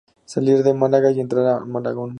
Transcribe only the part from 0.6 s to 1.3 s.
de Málaga y